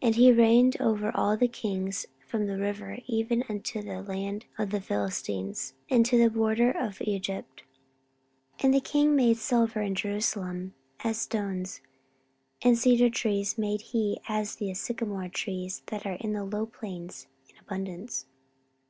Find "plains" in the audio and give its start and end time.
16.64-17.26